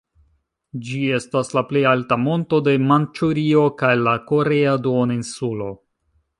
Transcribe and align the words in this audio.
Ĝi 0.87 1.01
estas 1.17 1.53
la 1.57 1.63
plej 1.73 1.83
alta 1.91 2.17
monto 2.23 2.61
de 2.69 2.75
Manĉurio 2.93 3.69
kaj 3.85 3.95
la 4.09 4.17
Korea 4.33 4.77
duoninsulo. 4.89 5.73